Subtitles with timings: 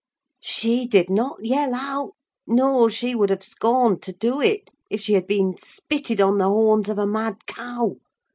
[0.41, 2.87] She did not yell out—no!
[2.89, 6.89] she would have scorned to do it, if she had been spitted on the horns
[6.89, 7.97] of a mad cow.